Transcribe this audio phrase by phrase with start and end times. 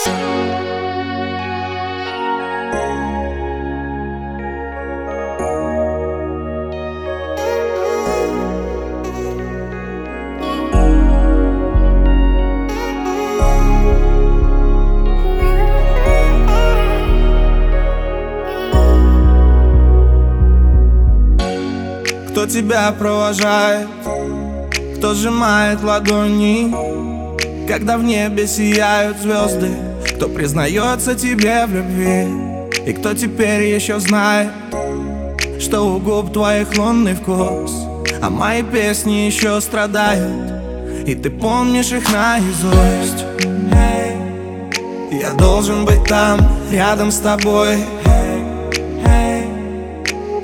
[0.00, 0.08] Кто
[22.46, 23.88] тебя провожает,
[24.96, 26.72] кто сжимает ладони?
[27.68, 29.89] Когда в небе сияют звезды
[30.20, 32.26] Кто признается тебе в любви
[32.84, 34.50] И кто теперь еще знает
[35.58, 37.72] Что у губ твоих лунный вкус
[38.20, 40.52] А мои песни еще страдают
[41.06, 43.24] И ты помнишь их наизусть.
[45.10, 46.38] Я должен быть там,
[46.70, 47.78] рядом с тобой.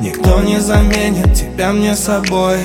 [0.00, 2.58] Никто не заменит тебя мне собой.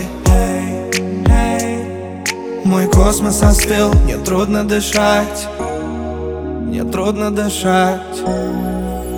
[2.66, 5.48] Мой космос остыл, мне трудно дышать
[6.80, 8.22] Мне трудно дышать.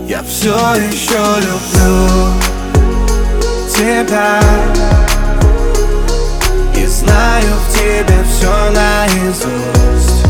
[0.07, 2.07] Я все еще люблю
[3.69, 4.39] тебя.
[6.73, 10.23] И знаю в тебе все наизусть.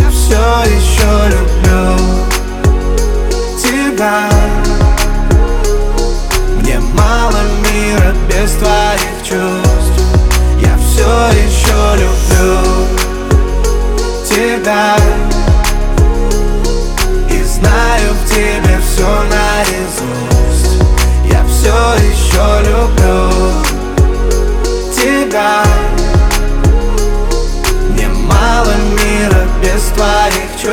[0.00, 1.96] Я все еще люблю
[3.62, 4.28] тебя.
[6.60, 9.61] Мне мало мира без твоих чувств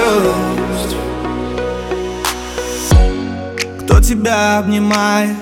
[0.10, 0.96] чувств
[3.82, 5.36] Кто тебя обнимает?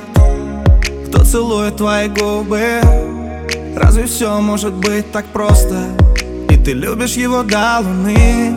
[1.07, 2.81] Кто целует твои губы?
[3.75, 5.75] Разве все может быть так просто?
[6.49, 8.55] И ты любишь его до луны.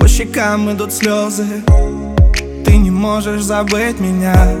[0.00, 1.46] По щекам идут слезы
[2.64, 4.56] Ты не можешь забыть меня.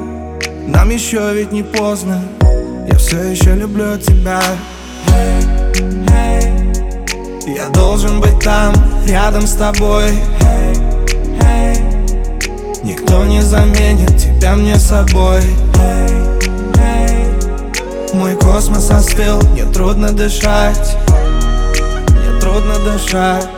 [0.66, 2.22] Нам еще ведь не поздно.
[2.88, 4.40] Я все еще люблю тебя.
[7.46, 8.72] Я должен быть там,
[9.06, 10.12] рядом с тобой
[12.82, 15.42] Никто не заменит тебя мне собой.
[18.12, 20.96] Мой космос остыл, мне трудно дышать.
[22.10, 23.48] Мне трудно дышать.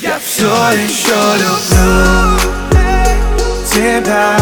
[0.00, 2.38] Я все еще люблю
[3.72, 4.36] тебя.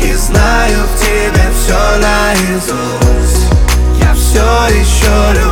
[0.00, 3.46] И знаю в тебе все наизусть.
[4.00, 5.45] Я все еще люблю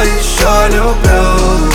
[0.00, 1.72] еще люблю.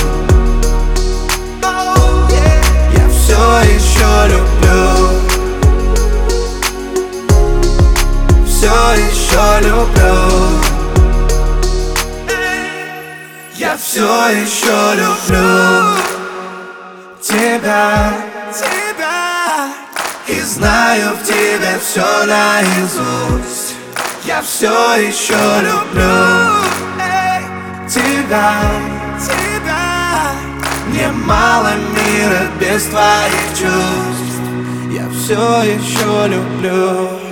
[2.92, 3.44] Я все
[3.76, 4.82] еще люблю.
[8.46, 10.18] Все еще люблю.
[13.56, 16.18] Я все еще люблю
[17.22, 18.14] тебя,
[18.54, 19.70] тебя.
[20.28, 23.76] И знаю в тебе все наизусть.
[24.26, 26.57] Я все еще люблю
[28.28, 28.54] тебя,
[29.20, 30.32] тебя
[30.90, 34.42] Мне мало мира без твоих чувств.
[34.92, 37.27] Я все еще люблю